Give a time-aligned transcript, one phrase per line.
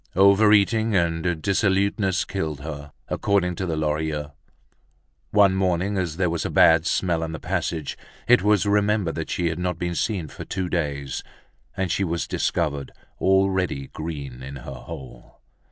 [0.15, 4.31] Overeating and dissoluteness killed her, according to the Lorilleuxs.
[5.29, 7.95] One morning, as there was a bad smell in the passage,
[8.27, 11.21] it was remembered that she had not been seen for two days,
[11.77, 15.39] and she was discovered already green in her hole.